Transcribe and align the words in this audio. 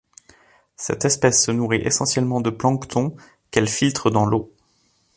Cette 0.77 1.05
espèce 1.05 1.43
se 1.45 1.51
nourrit 1.51 1.81
essentiellement 1.83 2.41
de 2.41 2.49
plancton, 2.49 3.15
qu'elle 3.51 3.69
filtre 3.69 4.09
dans 4.09 4.25
l'eau. 4.25 4.51